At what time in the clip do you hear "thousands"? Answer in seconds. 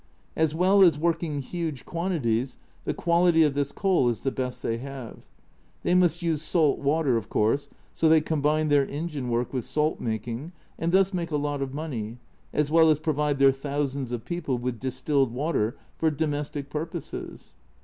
13.51-14.11